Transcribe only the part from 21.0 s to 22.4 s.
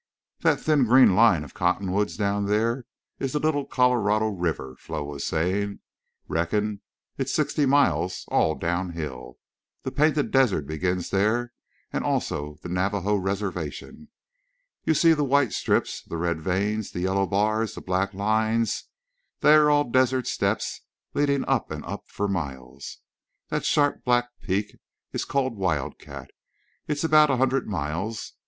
leading up and up for